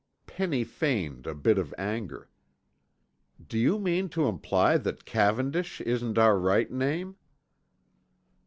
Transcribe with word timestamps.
Penny 0.25 0.63
feigned 0.63 1.27
a 1.27 1.35
bit 1.35 1.59
of 1.59 1.75
anger. 1.77 2.27
"Do 3.47 3.55
you 3.59 3.77
mean 3.77 4.09
to 4.09 4.25
imply 4.27 4.77
that 4.79 5.05
Cavendish 5.05 5.79
isn't 5.79 6.17
our 6.17 6.39
right 6.39 6.71
name?" 6.71 7.17